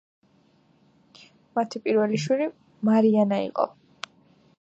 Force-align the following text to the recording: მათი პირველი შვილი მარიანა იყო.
მათი 1.59 1.81
პირველი 1.87 2.21
შვილი 2.23 2.47
მარიანა 2.91 3.39
იყო. 3.49 3.67